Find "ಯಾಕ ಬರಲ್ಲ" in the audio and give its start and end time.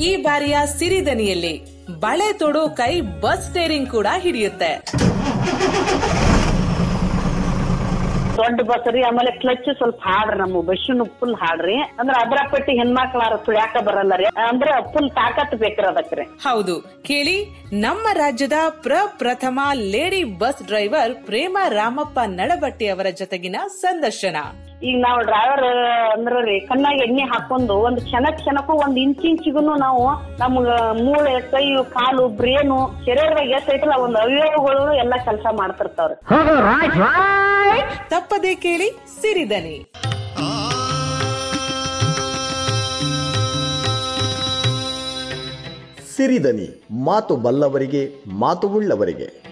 13.54-14.12